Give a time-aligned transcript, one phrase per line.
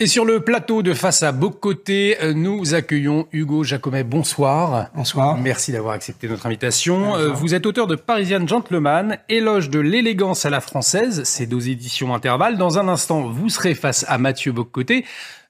[0.00, 4.04] Et sur le plateau de Face à Bocoté, nous accueillons Hugo Jacomet.
[4.04, 4.90] Bonsoir.
[4.94, 5.36] Bonsoir.
[5.36, 7.00] Merci d'avoir accepté notre invitation.
[7.00, 7.34] Bonsoir.
[7.34, 12.14] Vous êtes auteur de Parisian Gentleman, éloge de l'élégance à la française, c'est deux éditions
[12.14, 12.58] intervalles.
[12.58, 15.04] Dans un instant, vous serez face à Mathieu Bocoté.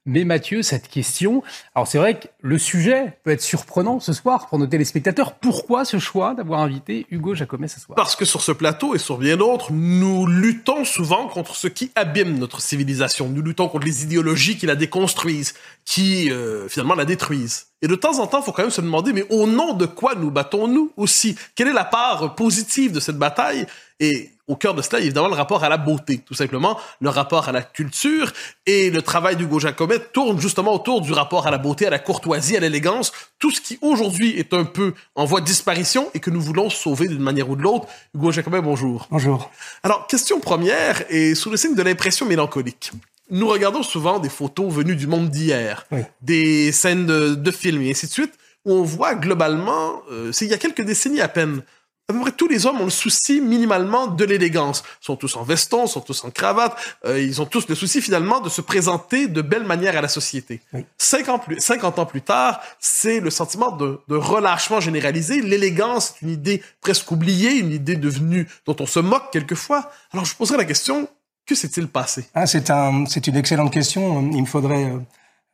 [0.07, 1.43] Mais Mathieu, cette question,
[1.75, 5.34] alors c'est vrai que le sujet peut être surprenant ce soir pour nos téléspectateurs.
[5.34, 7.95] Pourquoi ce choix d'avoir invité Hugo Jacomet ce soir?
[7.95, 11.91] Parce que sur ce plateau et sur bien d'autres, nous luttons souvent contre ce qui
[11.95, 13.29] abîme notre civilisation.
[13.29, 15.53] Nous luttons contre les idéologies qui la déconstruisent,
[15.84, 17.67] qui euh, finalement la détruisent.
[17.83, 19.87] Et de temps en temps, il faut quand même se demander, mais au nom de
[19.87, 21.37] quoi nous battons-nous aussi?
[21.55, 23.67] Quelle est la part positive de cette bataille?
[24.01, 27.48] Et au cœur de cela, évidemment, le rapport à la beauté, tout simplement, le rapport
[27.48, 28.33] à la culture.
[28.66, 31.98] Et le travail d'Hugo Jacomet tourne justement autour du rapport à la beauté, à la
[31.98, 36.20] courtoisie, à l'élégance, tout ce qui aujourd'hui est un peu en voie de disparition et
[36.20, 37.87] que nous voulons sauver d'une manière ou de l'autre.
[38.14, 39.06] Hugo Jacomet, bonjour.
[39.11, 39.50] Bonjour.
[39.83, 42.92] Alors, question première, et sous le signe de l'impression mélancolique
[43.31, 46.00] nous regardons souvent des photos venues du monde d'hier, oui.
[46.22, 48.33] des scènes de, de, films et ainsi de suite,
[48.65, 51.62] où on voit globalement, euh, c'est il y a quelques décennies à peine,
[52.09, 54.83] à peu près tous les hommes ont le souci minimalement de l'élégance.
[55.03, 58.00] Ils sont tous en veston, sont tous en cravate, euh, ils ont tous le souci
[58.00, 60.62] finalement de se présenter de belle manière à la société.
[60.73, 60.87] Oui.
[60.97, 65.42] 50, plus, 50 ans plus tard, c'est le sentiment de, de relâchement généralisé.
[65.42, 69.91] L'élégance est une idée presque oubliée, une idée devenue dont on se moque quelquefois.
[70.12, 71.09] Alors je poserai la question,
[71.45, 72.27] que s'est-il passé?
[72.34, 74.22] Ah, C'est un, c'est une excellente question.
[74.33, 74.98] Il me faudrait euh,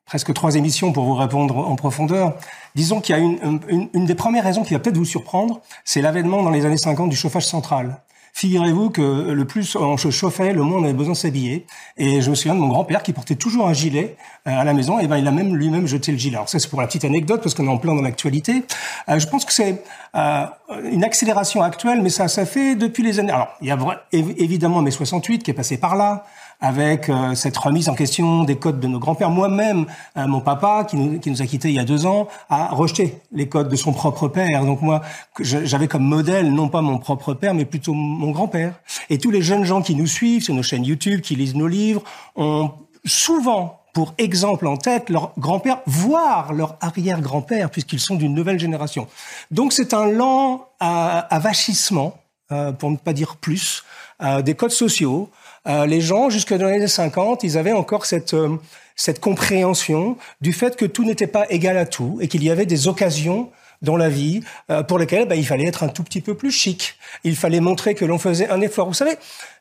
[0.06, 2.34] presque trois émissions pour vous répondre en profondeur.
[2.74, 5.60] Disons qu'il y a une, une, une des premières raisons qui va peut-être vous surprendre,
[5.84, 8.00] c'est l'avènement dans les années 50 du chauffage central.
[8.36, 11.66] Figurez-vous que le plus on se chauffait, le moins on avait besoin de s'habiller.
[11.96, 14.16] Et je me souviens de mon grand-père qui portait toujours un gilet
[14.48, 14.98] euh, à la maison.
[14.98, 16.34] Et ben il a même lui-même jeté le gilet.
[16.34, 18.64] Alors ça c'est pour la petite anecdote parce qu'on est en plein dans l'actualité.
[19.08, 19.84] Euh, je pense que c'est
[20.16, 20.46] euh,
[20.90, 23.30] une accélération actuelle, mais ça ça fait depuis les années.
[23.30, 23.78] Alors il y a
[24.12, 26.24] évidemment mai 68 qui est passé par là
[26.60, 29.30] avec euh, cette remise en question des codes de nos grands-pères.
[29.30, 32.28] Moi-même, euh, mon papa, qui nous, qui nous, a quittés il y a deux ans,
[32.48, 34.64] a rejeté les codes de son propre père.
[34.64, 35.02] Donc moi,
[35.40, 38.74] j'avais comme modèle non pas mon propre père, mais plutôt mon grand-père.
[39.10, 41.68] Et tous les jeunes gens qui nous suivent sur nos chaînes YouTube, qui lisent nos
[41.68, 42.02] livres,
[42.36, 42.70] ont
[43.04, 49.06] souvent pour exemple en tête leur grand-père, voire leur arrière-grand-père, puisqu'ils sont d'une nouvelle génération.
[49.50, 52.18] Donc c'est un lent avachissement,
[52.52, 53.84] euh, pour ne pas dire plus,
[54.20, 55.30] euh, des codes sociaux,
[55.66, 58.56] euh, les gens, jusque dans les années 50, ils avaient encore cette, euh,
[58.96, 62.66] cette compréhension du fait que tout n'était pas égal à tout et qu'il y avait
[62.66, 63.50] des occasions
[63.84, 66.50] dans la vie euh, pour lesquelles bah, il fallait être un tout petit peu plus
[66.50, 66.96] chic.
[67.22, 68.88] Il fallait montrer que l'on faisait un effort.
[68.88, 69.16] Vous savez,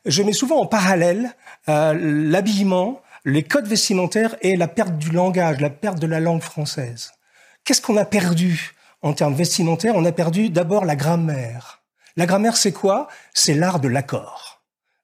[0.06, 1.34] je mets souvent en parallèle
[1.68, 6.42] euh, l'habillement, les codes vestimentaires et la perte du langage, la perte de la langue
[6.42, 7.12] française.
[7.64, 9.94] Qu'est-ce qu'on a perdu en termes vestimentaires?
[9.96, 11.82] On a perdu d'abord la grammaire.
[12.16, 13.08] La grammaire, c'est quoi?
[13.32, 14.53] C'est l'art de l'accord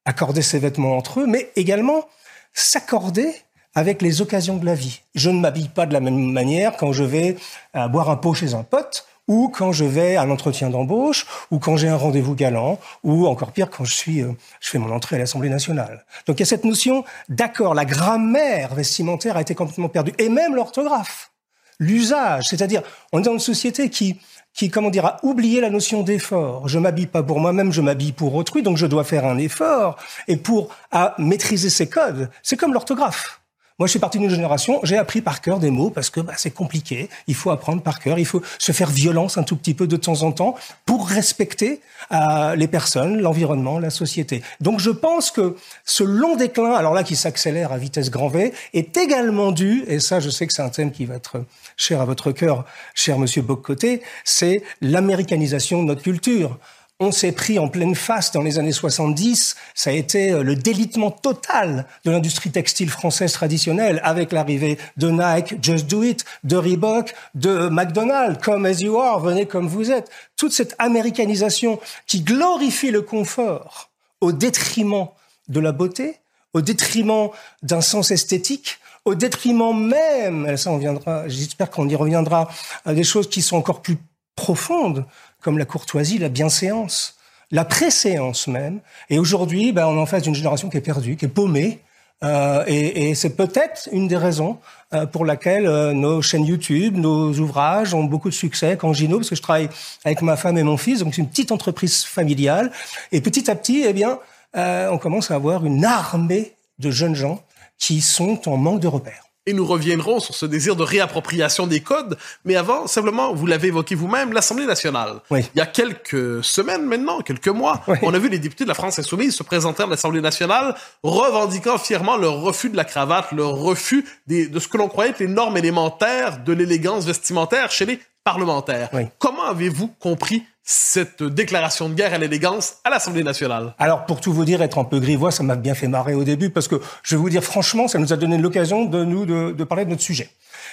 [0.05, 2.07] accorder ses vêtements entre eux, mais également
[2.53, 3.35] s'accorder
[3.75, 5.01] avec les occasions de la vie.
[5.15, 7.37] Je ne m'habille pas de la même manière quand je vais
[7.77, 11.61] euh, boire un pot chez un pote ou quand je vais à l'entretien d'embauche, ou
[11.61, 14.91] quand j'ai un rendez-vous galant, ou encore pire quand je suis, euh, je fais mon
[14.91, 16.05] entrée à l'Assemblée nationale.
[16.27, 20.29] Donc il y a cette notion d'accord, la grammaire vestimentaire a été complètement perdue, et
[20.29, 21.31] même l'orthographe,
[21.79, 22.83] l'usage, c'est-à-dire
[23.13, 24.19] on est dans une société qui
[24.61, 26.69] qui, comment dire, a oublié la notion d'effort.
[26.69, 29.97] Je m'habille pas pour moi-même, je m'habille pour autrui, donc je dois faire un effort.
[30.29, 33.40] Et pour à maîtriser ces codes, c'est comme l'orthographe.
[33.81, 36.35] Moi, je suis parti d'une génération, j'ai appris par cœur des mots parce que bah,
[36.37, 37.09] c'est compliqué.
[37.29, 39.97] Il faut apprendre par cœur, il faut se faire violence un tout petit peu de
[39.97, 40.55] temps en temps
[40.85, 41.81] pour respecter
[42.13, 44.43] euh, les personnes, l'environnement, la société.
[44.61, 48.53] Donc, je pense que ce long déclin, alors là, qui s'accélère à vitesse grand V,
[48.75, 51.43] est également dû, et ça, je sais que c'est un thème qui va être
[51.79, 56.59] cher à votre cœur, cher Monsieur Boccoté, c'est l'américanisation de notre culture
[57.01, 59.57] on s'est pris en pleine face dans les années 70.
[59.75, 65.11] Ça a été euh, le délitement total de l'industrie textile française traditionnelle avec l'arrivée de
[65.11, 69.91] Nike, Just Do It, de Reebok, de McDonald's, Come As You Are, venez comme vous
[69.91, 70.11] êtes.
[70.37, 75.09] Toute cette américanisation qui glorifie le confort au détriment
[75.49, 76.17] de la beauté,
[76.53, 77.31] au détriment
[77.63, 82.49] d'un sens esthétique, au détriment même, ça on viendra, j'espère qu'on y reviendra,
[82.85, 83.97] à des choses qui sont encore plus
[84.41, 85.05] profondes,
[85.43, 87.17] comme la courtoisie, la bienséance,
[87.51, 88.81] la préséance même.
[89.11, 91.81] Et aujourd'hui, ben, on est en face d'une génération qui est perdue, qui est paumée.
[92.23, 94.59] Euh, et, et c'est peut-être une des raisons
[94.93, 98.77] euh, pour laquelle euh, nos chaînes YouTube, nos ouvrages ont beaucoup de succès.
[98.79, 99.69] Quand Gino, parce que je travaille
[100.05, 102.71] avec ma femme et mon fils, donc c'est une petite entreprise familiale.
[103.13, 104.19] Et petit à petit, eh bien,
[104.57, 107.43] euh, on commence à avoir une armée de jeunes gens
[107.79, 109.30] qui sont en manque de repères.
[109.47, 112.19] Et nous reviendrons sur ce désir de réappropriation des codes.
[112.45, 115.21] Mais avant, simplement, vous l'avez évoqué vous-même, l'Assemblée nationale.
[115.31, 115.41] Oui.
[115.55, 117.97] Il y a quelques semaines maintenant, quelques mois, Oui.
[118.03, 121.79] on a vu les députés de la France insoumise se présenter à l'Assemblée nationale, revendiquant
[121.79, 125.21] fièrement leur refus de la cravate, leur refus des- de ce que l'on croyait être
[125.21, 128.89] les normes élémentaires de l'élégance vestimentaire chez les parlementaires.
[128.93, 129.03] Oui.
[129.19, 133.75] Comment avez-vous compris cette déclaration de guerre à l'élégance à l'Assemblée nationale?
[133.79, 136.25] Alors, pour tout vous dire, être un peu grivois, ça m'a bien fait marrer au
[136.25, 139.27] début, parce que je vais vous dire franchement, ça nous a donné l'occasion de nous
[139.27, 140.31] de, de parler de notre sujet.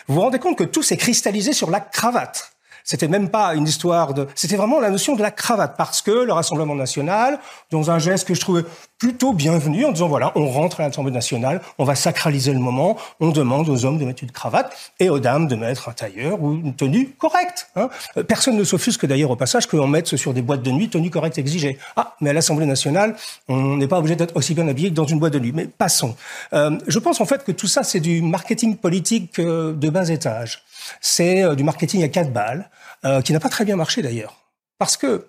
[0.07, 2.53] Vous vous rendez compte que tout s'est cristallisé sur la cravate.
[2.87, 6.09] C'était même pas une histoire de, c'était vraiment la notion de la cravate, parce que
[6.09, 7.37] le Rassemblement national,
[7.69, 8.63] dans un geste que je trouvais
[8.97, 12.95] plutôt bienvenu, en disant voilà, on rentre à l'Assemblée nationale, on va sacraliser le moment,
[13.19, 16.41] on demande aux hommes de mettre une cravate et aux dames de mettre un tailleur
[16.41, 17.67] ou une tenue correcte.
[17.75, 17.89] Hein.
[18.15, 21.09] Euh, Personne ne s'offusque d'ailleurs au passage qu'on mette sur des boîtes de nuit tenue
[21.09, 21.77] correcte exigée.
[21.97, 23.17] Ah, mais à l'Assemblée nationale,
[23.49, 25.51] on n'est pas obligé d'être aussi bien habillé que dans une boîte de nuit.
[25.53, 26.15] Mais passons.
[26.53, 30.07] Euh, je pense en fait que tout ça, c'est du marketing politique euh, de bas
[30.07, 30.63] étage.
[31.01, 32.69] C'est euh, du marketing à quatre balles,
[33.05, 34.35] euh, qui n'a pas très bien marché d'ailleurs.
[34.77, 35.27] Parce que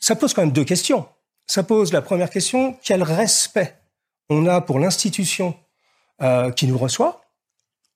[0.00, 1.06] ça pose quand même deux questions.
[1.46, 3.76] Ça pose la première question, quel respect
[4.28, 5.56] on a pour l'institution
[6.22, 7.22] euh, qui nous reçoit,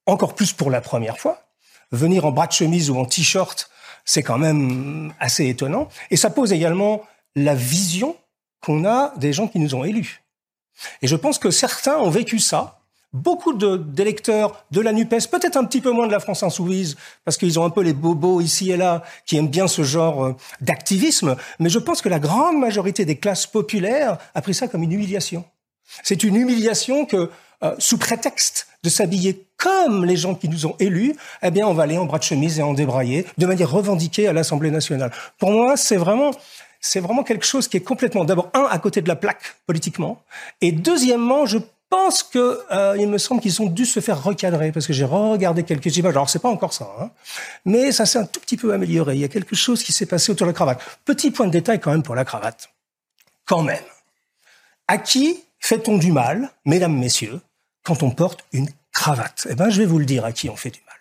[0.07, 1.43] encore plus pour la première fois.
[1.91, 3.71] Venir en bras de chemise ou en t-shirt,
[4.05, 5.89] c'est quand même assez étonnant.
[6.11, 7.03] Et ça pose également
[7.35, 8.17] la vision
[8.61, 10.23] qu'on a des gens qui nous ont élus.
[11.03, 12.80] Et je pense que certains ont vécu ça.
[13.13, 17.37] Beaucoup d'électeurs de la NUPES, peut-être un petit peu moins de la France Insoumise, parce
[17.37, 20.37] qu'ils ont un peu les bobos ici et là, qui aiment bien ce genre euh,
[20.61, 24.85] d'activisme, mais je pense que la grande majorité des classes populaires a pris ça comme
[24.85, 25.45] une humiliation.
[26.05, 27.31] C'est une humiliation que,
[27.65, 31.75] euh, sous prétexte de s'habiller comme les gens qui nous ont élus, eh bien, on
[31.75, 35.11] va aller en bras de chemise et en débraillé, de manière revendiquée à l'Assemblée nationale.
[35.37, 36.31] Pour moi, c'est vraiment,
[36.81, 40.23] c'est vraiment quelque chose qui est complètement, d'abord, un, à côté de la plaque, politiquement,
[40.61, 41.59] et deuxièmement, je
[41.91, 45.05] pense que, euh, il me semble qu'ils ont dû se faire recadrer, parce que j'ai
[45.05, 46.15] regardé quelques images.
[46.15, 47.11] Alors, c'est pas encore ça, hein,
[47.65, 49.17] mais ça s'est un tout petit peu amélioré.
[49.17, 50.81] Il y a quelque chose qui s'est passé autour de la cravate.
[51.05, 52.71] Petit point de détail quand même pour la cravate.
[53.45, 53.85] Quand même.
[54.89, 57.41] À qui fait-on du mal, mesdames, messieurs,
[57.85, 59.47] quand on porte une cravate?
[59.51, 60.97] Eh bien, je vais vous le dire à qui on fait du mal.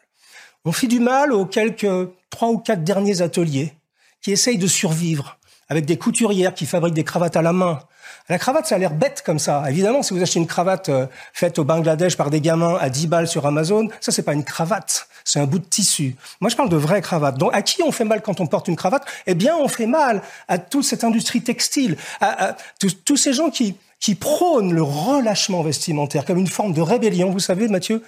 [0.66, 3.74] On fait du mal aux quelques trois ou quatre derniers ateliers
[4.22, 5.38] qui essayent de survivre
[5.70, 7.80] avec des couturières qui fabriquent des cravates à la main.
[8.30, 9.64] La cravate, ça a l'air bête comme ça.
[9.70, 13.08] Évidemment, si vous achetez une cravate euh, faite au Bangladesh par des gamins à 10
[13.08, 15.08] balles sur Amazon, ça, c'est pas une cravate.
[15.24, 16.16] C'est un bout de tissu.
[16.42, 17.38] Moi, je parle de vraies cravates.
[17.38, 19.06] Donc, à qui on fait mal quand on porte une cravate?
[19.28, 22.56] Eh bien, on fait mal à toute cette industrie textile, à,
[23.06, 27.32] tous ces gens qui, qui prônent le relâchement vestimentaire comme une forme de rébellion.
[27.32, 28.04] Vous savez, Mathieu,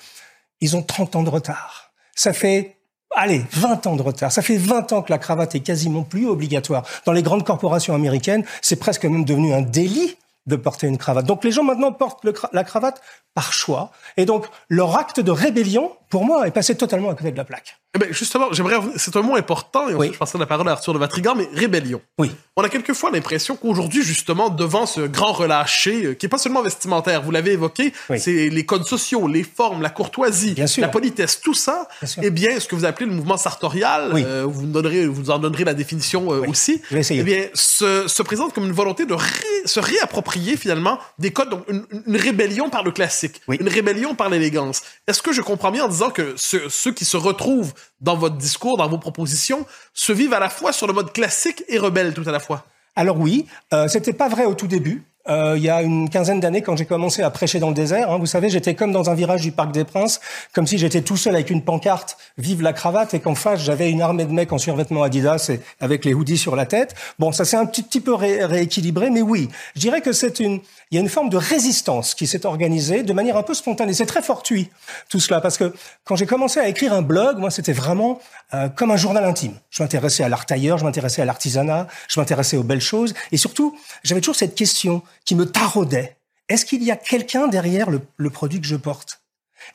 [0.62, 1.92] ils ont 30 ans de retard.
[2.16, 2.78] Ça fait,
[3.16, 4.32] allez, 20 ans de retard.
[4.32, 6.84] Ça fait 20 ans que la cravate est quasiment plus obligatoire.
[7.06, 10.18] Dans les grandes corporations américaines, c'est presque même devenu un délit
[10.48, 11.26] de porter une cravate.
[11.26, 13.02] Donc les gens maintenant portent la cravate
[13.34, 13.92] par choix.
[14.18, 17.46] Et donc leur acte de rébellion, pour moi, est passé totalement à côté de la
[17.46, 17.81] plaque.
[17.94, 20.94] Eh ben, justement, j'aimerais c'est un mot important, et je passerai la parole à Arthur
[20.94, 22.00] de Vatrigan, mais rébellion.
[22.18, 22.32] Oui.
[22.56, 26.62] On a quelquefois l'impression qu'aujourd'hui, justement, devant ce grand relâché, euh, qui est pas seulement
[26.62, 28.18] vestimentaire, vous l'avez évoqué, Oui.
[28.18, 30.82] c'est les codes sociaux, les formes, la courtoisie, Bien sûr.
[30.82, 34.46] la politesse, tout ça, Bien eh bien, ce que vous appelez le mouvement sartorial, euh,
[34.48, 38.54] vous, nous donnerez, vous en donnerez la définition euh, aussi, eh bien, se, se présente
[38.54, 39.28] comme une volonté de ré-
[39.66, 44.30] se réapproprier finalement des codes, donc une, une rébellion par le classique, une rébellion par
[44.30, 44.82] l'élégance.
[45.10, 48.78] Est-ce que je comprends bien en disant que ceux qui se retrouvent dans votre discours,
[48.78, 52.24] dans vos propositions, se vivent à la fois sur le mode classique et rebelle tout
[52.28, 52.66] à la fois?
[52.96, 55.04] Alors oui, euh, c'était pas vrai au tout début.
[55.30, 58.10] Euh, il y a une quinzaine d'années, quand j'ai commencé à prêcher dans le désert,
[58.10, 60.20] hein, vous savez, j'étais comme dans un virage du Parc des Princes,
[60.52, 63.92] comme si j'étais tout seul avec une pancarte "Vive la cravate" et qu'en face j'avais
[63.92, 66.96] une armée de mecs en survêtement Adidas et avec les hoodies sur la tête.
[67.20, 70.60] Bon, ça s'est un petit, peu ré- rééquilibré, mais oui, je dirais que c'est une,
[70.92, 73.94] il y a une forme de résistance qui s'est organisée de manière un peu spontanée.
[73.94, 74.70] C'est très fortuit
[75.10, 78.20] tout cela parce que quand j'ai commencé à écrire un blog, moi c'était vraiment
[78.54, 79.58] euh, comme un journal intime.
[79.70, 83.38] Je m'intéressais à l'art tailleur, je m'intéressais à l'artisanat, je m'intéressais aux belles choses et
[83.38, 86.18] surtout j'avais toujours cette question qui me taraudait.
[86.50, 89.21] Est-ce qu'il y a quelqu'un derrière le, le produit que je porte?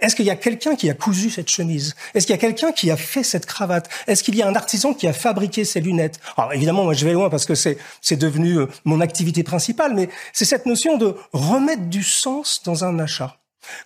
[0.00, 1.94] Est-ce qu'il y a quelqu'un qui a cousu cette chemise?
[2.14, 3.88] Est-ce qu'il y a quelqu'un qui a fait cette cravate?
[4.06, 6.20] Est-ce qu'il y a un artisan qui a fabriqué ces lunettes?
[6.36, 7.78] Alors évidemment, moi je vais loin parce que c'est
[8.16, 12.98] devenu euh, mon activité principale, mais c'est cette notion de remettre du sens dans un
[12.98, 13.36] achat.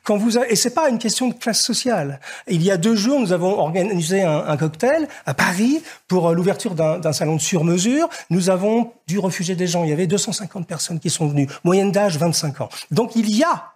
[0.05, 2.21] Quand vous a- et c'est pas une question de classe sociale.
[2.49, 6.35] Il y a deux jours, nous avons organisé un, un cocktail à Paris pour euh,
[6.35, 8.09] l'ouverture d'un d'un salon de sur-mesure.
[8.29, 9.85] Nous avons dû refuser des gens.
[9.85, 12.69] Il y avait 250 personnes qui sont venues, moyenne d'âge 25 ans.
[12.91, 13.70] Donc il y a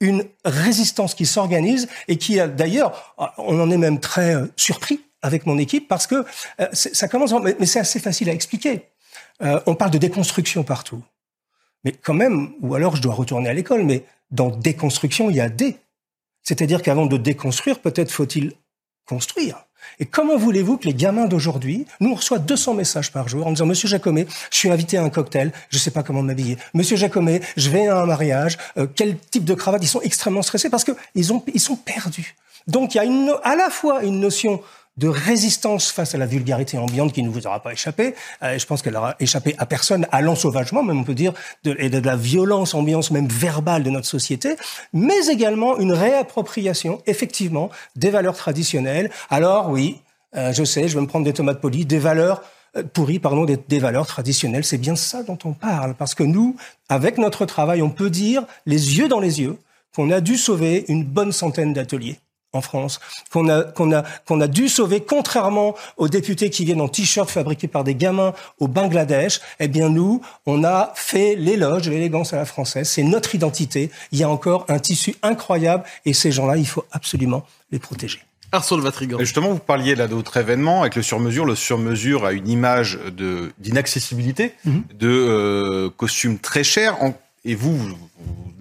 [0.00, 5.46] une résistance qui s'organise et qui, d'ailleurs, on en est même très euh, surpris avec
[5.46, 6.24] mon équipe parce que
[6.60, 8.88] euh, ça commence, mais, mais c'est assez facile à expliquer.
[9.42, 11.02] Euh, on parle de déconstruction partout.
[11.84, 15.40] Mais quand même, ou alors je dois retourner à l'école, mais dans déconstruction, il y
[15.40, 15.76] a des.
[16.42, 18.52] C'est-à-dire qu'avant de déconstruire, peut-être faut-il
[19.06, 19.66] construire.
[19.98, 23.50] Et comment voulez-vous que les gamins d'aujourd'hui, nous on reçoit 200 messages par jour en
[23.50, 26.56] disant Monsieur Jacomet, je suis invité à un cocktail, je ne sais pas comment m'habiller.
[26.74, 29.82] Monsieur Jacomet, je vais à un mariage, euh, quel type de cravate?
[29.82, 32.36] Ils sont extrêmement stressés parce que ils ont ils sont perdus.
[32.66, 34.60] Donc il y a à la fois une notion
[34.96, 38.14] de résistance face à la vulgarité ambiante qui ne vous aura pas échappé.
[38.42, 41.32] Euh, je pense qu'elle aura échappé à personne, à l'ensauvagement, même on peut dire,
[41.64, 44.56] de, et de la violence ambiance même verbale de notre société,
[44.92, 49.10] mais également une réappropriation, effectivement, des valeurs traditionnelles.
[49.30, 50.00] Alors oui,
[50.36, 52.42] euh, je sais, je vais me prendre des tomates polies, des valeurs
[52.76, 54.64] euh, pourries, pardon, des, des valeurs traditionnelles.
[54.64, 56.56] C'est bien ça dont on parle, parce que nous,
[56.88, 59.58] avec notre travail, on peut dire, les yeux dans les yeux,
[59.94, 62.18] qu'on a dû sauver une bonne centaine d'ateliers
[62.52, 63.00] en France,
[63.32, 67.30] qu'on a, qu'on a, qu'on a dû sauver, contrairement aux députés qui viennent en t-shirt
[67.30, 72.32] fabriqués par des gamins au Bangladesh, eh bien nous, on a fait l'éloge de l'élégance
[72.32, 72.88] à la française.
[72.88, 73.90] C'est notre identité.
[74.12, 78.20] Il y a encore un tissu incroyable et ces gens-là, il faut absolument les protéger.
[78.52, 79.18] Arsène Vatrigan.
[79.20, 81.44] Justement, vous parliez là d'autres événements avec le sur-mesure.
[81.44, 84.96] Le sur-mesure a une image de d'inaccessibilité, mm-hmm.
[84.98, 86.96] de euh, costumes très chers.
[87.44, 87.96] et vous, vous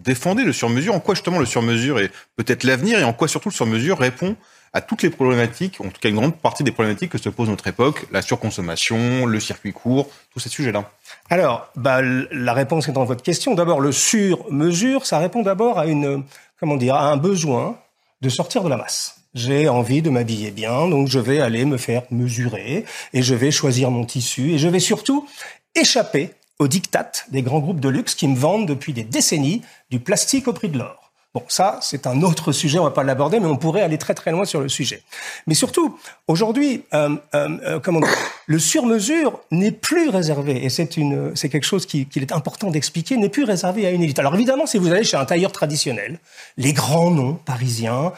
[0.03, 0.95] défendez le sur-mesure.
[0.95, 4.35] En quoi justement le sur-mesure est peut-être l'avenir et en quoi surtout le sur-mesure répond
[4.73, 7.49] à toutes les problématiques, en tout cas une grande partie des problématiques que se pose
[7.49, 10.91] notre époque, la surconsommation, le circuit court, tous ces sujets-là
[11.29, 13.55] Alors, bah, la réponse est dans votre question.
[13.55, 16.23] D'abord, le sur-mesure, ça répond d'abord à une,
[16.59, 17.79] comment dire, à un besoin
[18.21, 19.15] de sortir de la masse.
[19.33, 23.51] J'ai envie de m'habiller bien, donc je vais aller me faire mesurer et je vais
[23.51, 25.27] choisir mon tissu et je vais surtout
[25.75, 29.99] échapper au diktat des grands groupes de luxe qui me vendent depuis des décennies du
[29.99, 30.98] plastique au prix de l'or.
[31.35, 34.15] Bon, ça, c'est un autre sujet, on va pas l'aborder, mais on pourrait aller très
[34.15, 35.03] très loin sur le sujet.
[35.45, 38.01] Mais surtout, aujourd'hui, euh, euh, euh
[38.47, 42.71] le sur-mesure n'est plus réservé, et c'est une, c'est quelque chose qu'il qui est important
[42.71, 44.17] d'expliquer, n'est plus réservé à une élite.
[44.17, 46.17] Alors évidemment, si vous allez chez un tailleur traditionnel,
[46.57, 48.11] les grands noms parisiens,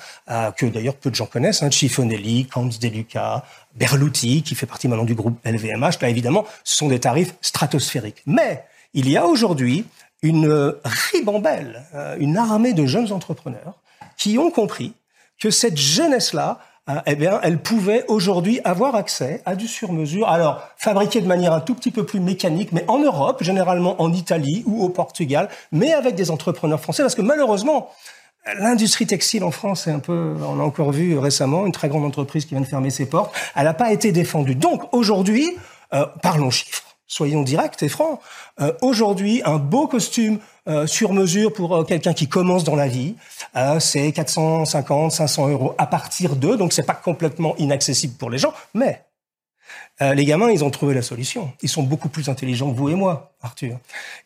[0.56, 3.44] que d'ailleurs peu de gens connaissent, hein, Chiffonelli, Camps Deluca,
[3.76, 8.24] Berluti, qui fait partie maintenant du groupe LVMH, là évidemment, ce sont des tarifs stratosphériques.
[8.26, 8.64] Mais
[8.94, 9.86] il y a aujourd'hui
[10.22, 13.76] une ribambelle, euh, une armée de jeunes entrepreneurs
[14.18, 14.94] qui ont compris
[15.40, 16.60] que cette jeunesse-là,
[16.90, 20.28] euh, eh bien, elle pouvait aujourd'hui avoir accès à du sur-mesure.
[20.28, 24.14] Alors, fabriqué de manière un tout petit peu plus mécanique, mais en Europe, généralement en
[24.14, 27.90] Italie ou au Portugal, mais avec des entrepreneurs français, parce que malheureusement,
[28.58, 32.06] L'industrie textile en France, c'est un peu, on a encore vu récemment une très grande
[32.06, 33.32] entreprise qui vient de fermer ses portes.
[33.56, 34.56] Elle n'a pas été défendue.
[34.56, 35.56] Donc aujourd'hui,
[35.94, 38.20] euh, parlons chiffres soyons directs et francs.
[38.62, 42.88] Euh, aujourd'hui, un beau costume euh, sur mesure pour euh, quelqu'un qui commence dans la
[42.88, 43.16] vie,
[43.80, 48.54] c'est 450, 500 euros à partir d'eux, donc c'est pas complètement inaccessible pour les gens,
[48.74, 49.04] mais
[50.00, 51.52] les gamins, ils ont trouvé la solution.
[51.62, 53.78] Ils sont beaucoup plus intelligents que vous et moi, Arthur.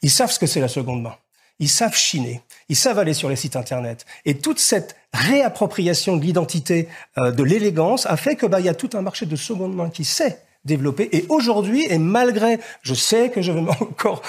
[0.02, 1.16] Ils savent ce que c'est la seconde main.
[1.60, 2.42] Ils savent chiner.
[2.70, 4.06] Ils savent aller sur les sites internet.
[4.24, 6.88] Et toute cette réappropriation de l'identité,
[7.18, 9.90] de l'élégance, a fait que bah il y a tout un marché de seconde main
[9.90, 11.10] qui sait développé.
[11.16, 14.22] Et aujourd'hui, et malgré, je sais que je vais encore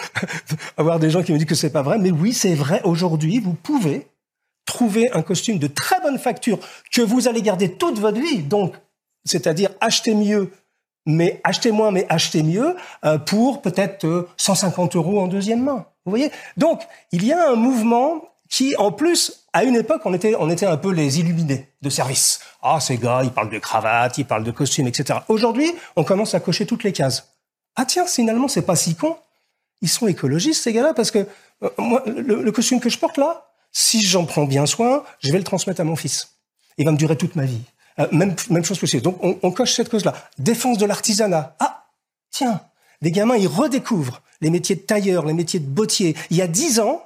[0.77, 2.81] avoir des gens qui me disent que c'est pas vrai, mais oui, c'est vrai.
[2.85, 4.07] Aujourd'hui, vous pouvez
[4.67, 6.59] trouver un costume de très bonne facture
[6.93, 8.43] que vous allez garder toute votre vie.
[8.43, 8.75] Donc,
[9.25, 10.51] c'est-à-dire acheter mieux,
[11.07, 15.87] mais acheter moins, mais acheter mieux euh, pour peut-être 150 euh, euros en deuxième main.
[16.05, 16.31] Vous voyez?
[16.57, 20.51] Donc, il y a un mouvement qui, en plus, à une époque, on était, on
[20.51, 22.41] était un peu les illuminés de service.
[22.63, 25.21] Ah, ces gars, ils parlent de cravate, ils parlent de costume, etc.
[25.29, 27.33] Aujourd'hui, on commence à cocher toutes les cases.
[27.77, 29.17] Ah tiens, finalement, c'est pas si con.
[29.83, 31.27] Ils sont écologistes, ces gars-là, parce que
[31.63, 35.39] euh, moi, le, costume que je porte là, si j'en prends bien soin, je vais
[35.39, 36.37] le transmettre à mon fils.
[36.79, 37.61] Il va me durer toute ma vie.
[37.99, 39.03] Euh, même, même chose possible.
[39.03, 40.15] Donc, on, coche cette cause-là.
[40.39, 41.57] Défense de l'artisanat.
[41.61, 41.87] Ah,
[42.31, 42.61] tiens,
[43.03, 46.17] les gamins, ils redécouvrent les métiers de tailleur, les métiers de bottier.
[46.31, 47.06] Il y a dix ans,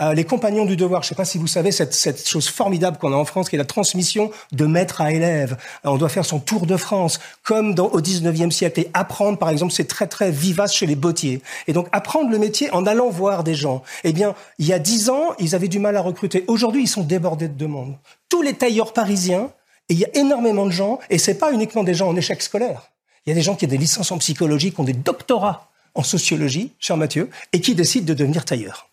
[0.00, 2.48] euh, les compagnons du devoir, je ne sais pas si vous savez cette, cette chose
[2.48, 5.56] formidable qu'on a en France, qui est la transmission de maître à élève.
[5.86, 8.80] Euh, on doit faire son tour de France, comme dans, au 19e siècle.
[8.80, 11.42] Et apprendre, par exemple, c'est très très vivace chez les bottiers.
[11.68, 13.84] Et donc apprendre le métier en allant voir des gens.
[14.02, 16.44] Eh bien, il y a dix ans, ils avaient du mal à recruter.
[16.48, 17.96] Aujourd'hui, ils sont débordés de demandes.
[18.28, 19.50] Tous les tailleurs parisiens,
[19.88, 22.42] et il y a énormément de gens, et c'est pas uniquement des gens en échec
[22.42, 22.90] scolaire.
[23.26, 25.70] Il y a des gens qui ont des licences en psychologie, qui ont des doctorats
[25.94, 28.88] en sociologie, cher Mathieu, et qui décident de devenir tailleurs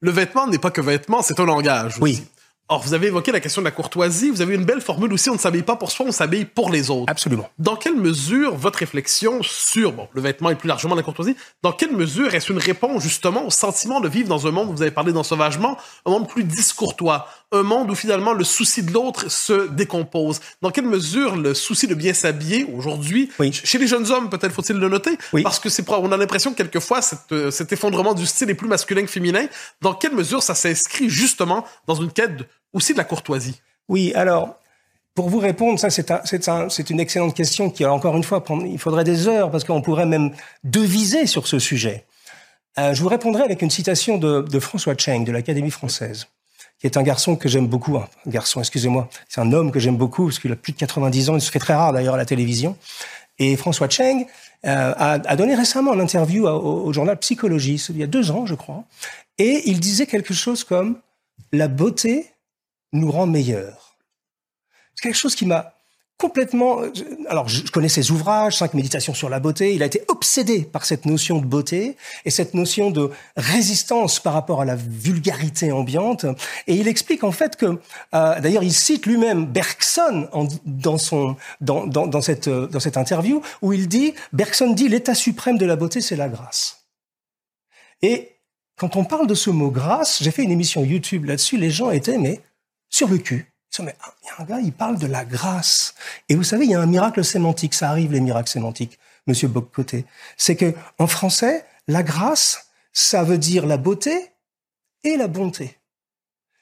[0.00, 1.94] le vêtement n'est pas que vêtement, c'est un langage.
[1.94, 2.02] Aussi.
[2.02, 2.22] Oui.
[2.70, 4.30] Or, vous avez évoqué la question de la courtoisie.
[4.30, 5.30] Vous avez une belle formule aussi.
[5.30, 7.10] On ne s'habille pas pour soi, on s'habille pour les autres.
[7.10, 7.48] Absolument.
[7.58, 11.72] Dans quelle mesure votre réflexion sur bon, le vêtement et plus largement la courtoisie, dans
[11.72, 14.90] quelle mesure est-ce une réponse justement au sentiment de vivre dans un monde, vous avez
[14.90, 19.68] parlé d'ensauvagement, un monde plus discourtois, un monde où finalement le souci de l'autre se
[19.68, 20.40] décompose.
[20.60, 24.76] Dans quelle mesure le souci de bien s'habiller aujourd'hui, chez les jeunes hommes, peut-être faut-il
[24.76, 27.00] le noter, parce que c'est on a l'impression que quelquefois
[27.32, 29.46] euh, cet effondrement du style est plus masculin que féminin.
[29.80, 32.32] Dans quelle mesure ça s'inscrit justement dans une quête
[32.72, 33.60] aussi de la courtoisie?
[33.88, 34.56] Oui, alors,
[35.14, 38.78] pour vous répondre, ça c'est un, un, une excellente question qui, encore une fois, il
[38.78, 40.32] faudrait des heures parce qu'on pourrait même
[40.64, 42.04] deviser sur ce sujet.
[42.78, 46.28] Euh, je vous répondrai avec une citation de, de François Cheng de l'Académie française,
[46.78, 47.96] qui est un garçon que j'aime beaucoup.
[47.96, 51.30] Un garçon, excusez-moi, c'est un homme que j'aime beaucoup parce qu'il a plus de 90
[51.30, 51.36] ans.
[51.36, 52.76] Il se fait très rare d'ailleurs à la télévision.
[53.38, 54.26] Et François Cheng
[54.64, 58.32] euh, a, a, donné récemment une interview au, au, journal Psychologie, il y a deux
[58.32, 58.84] ans, je crois,
[59.38, 60.98] et il disait quelque chose comme
[61.52, 62.26] la beauté
[62.92, 63.96] nous rend meilleurs.
[64.94, 65.77] C'est quelque chose qui m'a
[66.18, 66.80] complètement.
[67.28, 69.74] Alors, je connais ses ouvrages, cinq méditations sur la beauté.
[69.74, 74.32] Il a été obsédé par cette notion de beauté et cette notion de résistance par
[74.32, 76.26] rapport à la vulgarité ambiante.
[76.66, 77.78] Et il explique en fait que,
[78.14, 80.28] euh, d'ailleurs, il cite lui-même Bergson
[80.66, 85.66] dans son dans, cette dans cette interview où il dit Bergson dit l'état suprême de
[85.66, 86.88] la beauté, c'est la grâce.
[88.02, 88.36] Et
[88.76, 91.56] quand on parle de ce mot grâce, j'ai fait une émission YouTube là-dessus.
[91.56, 92.40] Les gens étaient mais
[92.90, 95.94] sur le cul mais ah, il y a un gars, il parle de la grâce.
[96.28, 97.74] Et vous savez, il y a un miracle sémantique.
[97.74, 100.04] Ça arrive, les miracles sémantiques, monsieur Boccoté.
[100.36, 104.32] C'est que, en français, la grâce, ça veut dire la beauté
[105.04, 105.78] et la bonté.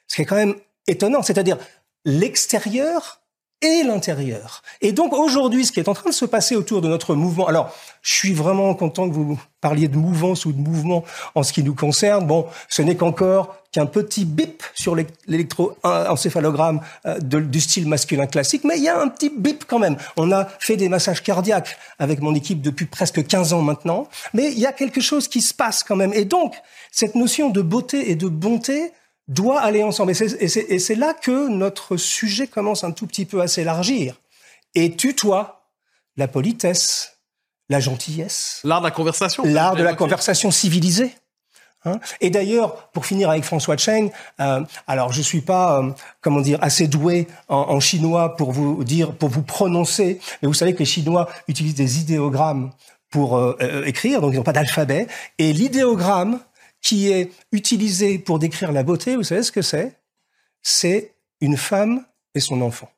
[0.07, 1.23] Ce qui est quand même étonnant.
[1.23, 1.57] C'est-à-dire,
[2.05, 3.21] l'extérieur
[3.61, 4.61] et l'intérieur.
[4.81, 7.47] Et donc aujourd'hui, ce qui est en train de se passer autour de notre mouvement,
[7.47, 7.73] alors
[8.03, 11.63] je suis vraiment content que vous parliez de mouvance ou de mouvement en ce qui
[11.63, 12.27] nous concerne.
[12.27, 14.95] Bon, ce n'est qu'encore qu'un petit bip sur
[15.27, 19.97] l'électroencéphalogramme euh, du style masculin classique, mais il y a un petit bip quand même.
[20.17, 24.51] On a fait des massages cardiaques avec mon équipe depuis presque 15 ans maintenant, mais
[24.51, 26.13] il y a quelque chose qui se passe quand même.
[26.13, 26.55] Et donc,
[26.91, 28.93] cette notion de beauté et de bonté,
[29.27, 30.11] doit aller ensemble.
[30.11, 34.15] Et c'est là que notre sujet commence un tout petit peu à s'élargir.
[34.75, 35.69] Et tutoie
[36.15, 37.19] la politesse,
[37.69, 38.61] la gentillesse.
[38.63, 39.43] L'art de la conversation.
[39.45, 41.13] L'art de la conversation civilisée.
[41.85, 45.91] Hein et d'ailleurs, pour finir avec François Cheng, euh, alors je suis pas, euh,
[46.21, 50.55] comment dire, assez doué en, en, chinois pour vous dire, pour vous prononcer, mais vous
[50.55, 52.71] savez que les Chinois utilisent des idéogrammes
[53.11, 55.07] pour euh, euh écrire, donc ils n'ont pas d'alphabet.
[55.37, 56.39] Et l'idéogramme,
[56.87, 59.99] qui est utilisé pour décrire la beauté, vous savez ce que c'est?
[60.61, 62.89] C'est une femme et son enfant.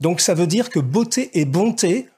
[0.00, 2.08] Donc ça veut dire que beauté et bonté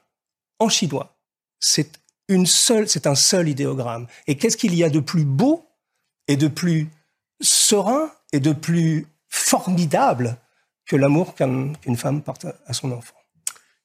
[0.59, 1.17] en chinois,
[1.59, 1.99] c'est
[2.29, 4.07] une seule, c'est un seul idéogramme.
[4.25, 5.65] Et qu'est-ce qu'il y a de plus beau
[6.29, 6.87] et de plus
[7.41, 10.37] serein et de plus formidable
[10.85, 13.17] que l'amour qu'une femme porte à son enfant?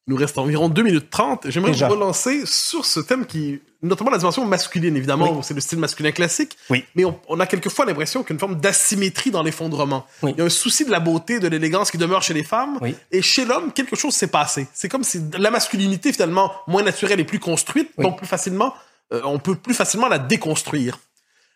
[0.07, 1.51] Il nous reste environ 2 minutes 30.
[1.51, 5.79] J'aimerais vous relancer sur ce thème qui, notamment la dimension masculine, évidemment, c'est le style
[5.79, 6.57] masculin classique.
[6.71, 6.85] Oui.
[6.95, 10.07] Mais on, a quelquefois l'impression qu'il y a une forme d'asymétrie dans l'effondrement.
[10.23, 12.79] Il y a un souci de la beauté, de l'élégance qui demeure chez les femmes.
[13.13, 14.67] Et chez l'homme, quelque chose s'est passé.
[14.75, 18.75] C'est comme si la masculinité, finalement, moins naturelle et plus construite, donc plus facilement,
[19.13, 20.99] euh, on peut plus facilement la déconstruire.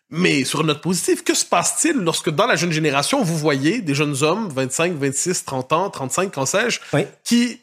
[0.09, 3.81] Mais sur une note positive, que se passe-t-il lorsque dans la jeune génération, vous voyez
[3.81, 6.79] des jeunes hommes, 25, 26, 30 ans, 35, quand sais-je,
[7.23, 7.59] qui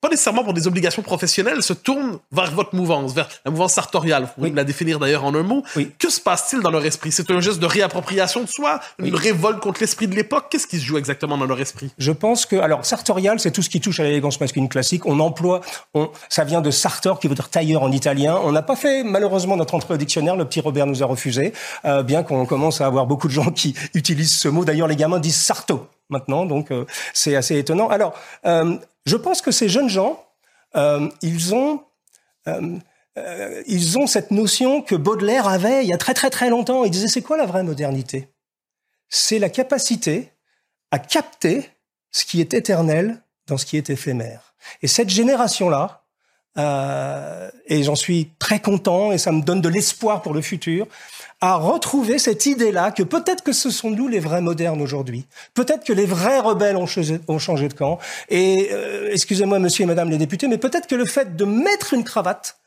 [0.00, 4.24] pas nécessairement pour des obligations professionnelles, se tournent vers votre mouvance, vers la mouvance sartoriale.
[4.24, 5.62] Vous pouvez la définir d'ailleurs en un mot.
[5.98, 7.10] Que se passe-t-il dans leur esprit?
[7.10, 10.46] C'est un geste de réappropriation de soi, une révolte contre l'esprit de l'époque?
[10.50, 11.90] Qu'est-ce qui se joue exactement dans leur esprit?
[11.98, 15.04] Je pense que alors sartorial, c'est tout ce qui touche à l'élégance masculine classique.
[15.06, 15.60] On emploie,
[15.94, 18.38] on, ça vient de sartor qui veut dire tailleur en italien.
[18.44, 20.36] On n'a pas fait malheureusement notre entrée au dictionnaire.
[20.36, 21.52] Le petit Robert nous a refusé,
[21.84, 24.64] euh, bien qu'on commence à avoir beaucoup de gens qui utilisent ce mot.
[24.64, 27.88] D'ailleurs, les gamins disent sarto maintenant, donc euh, c'est assez étonnant.
[27.88, 28.14] Alors,
[28.46, 30.24] euh, je pense que ces jeunes gens,
[30.76, 31.82] euh, ils ont
[33.66, 36.84] ils ont cette notion que Baudelaire avait il y a très très très longtemps.
[36.84, 38.30] Il disait c'est quoi la vraie modernité?
[39.10, 40.32] C'est la capacité
[40.90, 41.68] à capter
[42.10, 44.54] ce qui est éternel dans ce qui est éphémère.
[44.80, 46.04] Et cette génération-là,
[46.58, 50.86] euh, et j'en suis très content et ça me donne de l'espoir pour le futur,
[51.40, 55.26] à retrouver cette idée-là que peut-être que ce sont nous les vrais modernes aujourd'hui.
[55.54, 57.98] Peut-être que les vrais rebelles ont changé, de camp.
[58.28, 61.94] Et euh, excusez-moi, monsieur et madame les députés, mais peut-être que le fait de mettre
[61.94, 62.58] une cravate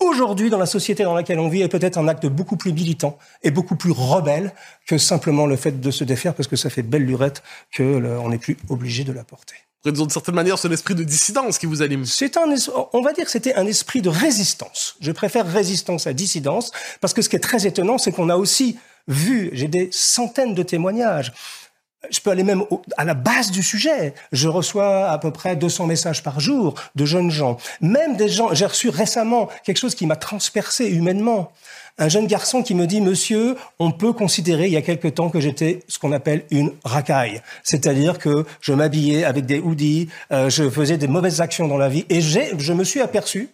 [0.00, 3.18] aujourd'hui dans la société dans laquelle on vit est peut-être un acte beaucoup plus militant
[3.42, 4.52] et beaucoup plus rebelle
[4.86, 8.38] que simplement le fait de se défaire parce que ça fait belle lurette que n'est
[8.38, 12.04] plus obligé de la porter d'une certaine manière, c'est l'esprit de dissidence qui vous anime.
[12.04, 12.54] C'est un,
[12.92, 14.96] on va dire que c'était un esprit de résistance.
[15.00, 16.70] Je préfère résistance à dissidence
[17.00, 20.54] parce que ce qui est très étonnant, c'est qu'on a aussi vu, j'ai des centaines
[20.54, 21.32] de témoignages.
[22.10, 22.64] Je peux aller même
[22.96, 24.14] à la base du sujet.
[24.30, 27.56] Je reçois à peu près 200 messages par jour de jeunes gens.
[27.80, 31.50] Même des gens, j'ai reçu récemment quelque chose qui m'a transpercé humainement
[31.98, 35.30] un jeune garçon qui me dit, monsieur, on peut considérer il y a quelque temps
[35.30, 37.42] que j'étais ce qu'on appelle une racaille.
[37.62, 41.88] C'est-à-dire que je m'habillais avec des hoodies, euh, je faisais des mauvaises actions dans la
[41.88, 43.50] vie et je me suis aperçu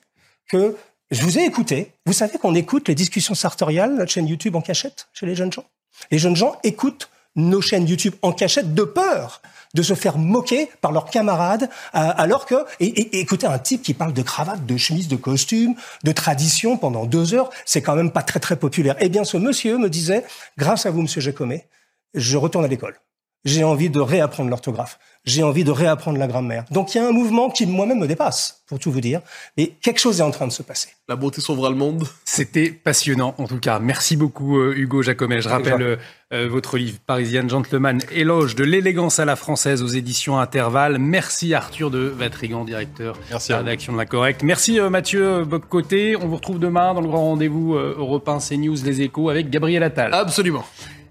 [0.49, 0.77] que
[1.11, 1.93] je vous ai écouté.
[2.07, 5.53] Vous savez qu'on écoute les discussions sartoriales, notre chaîne YouTube en cachette chez les jeunes
[5.53, 5.65] gens?
[6.11, 9.41] Les jeunes gens écoutent nos chaînes YouTube en cachette de peur
[9.75, 13.95] de se faire moquer par leurs camarades, euh, alors que, et, écoutez, un type qui
[13.95, 18.11] parle de cravate, de chemise, de costume, de tradition pendant deux heures, c'est quand même
[18.11, 18.97] pas très très populaire.
[19.01, 20.25] Eh bien, ce monsieur me disait,
[20.57, 21.67] grâce à vous, monsieur Jacomé,
[22.15, 22.97] je retourne à l'école.
[23.45, 26.65] J'ai envie de réapprendre l'orthographe j'ai envie de réapprendre la grammaire.
[26.71, 29.21] Donc il y a un mouvement qui moi-même me dépasse, pour tout vous dire.
[29.57, 30.91] Et quelque chose est en train de se passer.
[31.09, 32.07] La beauté sauvera le monde.
[32.25, 33.79] C'était passionnant, en tout cas.
[33.79, 35.41] Merci beaucoup, euh, Hugo Jacomet.
[35.41, 35.97] Je rappelle euh,
[36.33, 40.99] euh, votre livre Parisienne Gentleman, éloge de l'élégance à la française aux éditions Intervalle.
[40.99, 44.43] Merci Arthur de Vatrigan, directeur Merci de la rédaction de La Correcte.
[44.43, 46.17] Merci Mathieu Boccoté.
[46.17, 50.13] On vous retrouve demain dans le grand rendez-vous européen CNews Les Échos avec Gabriel Attal.
[50.13, 50.65] Absolument.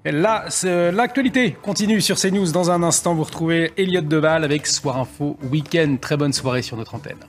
[0.06, 0.46] Là,
[0.92, 2.52] l'actualité continue sur CNews.
[2.52, 5.96] Dans un instant, vous retrouvez Elliot Deval avec Soir Info Week-end.
[6.02, 7.20] Très bonne soirée sur notre antenne.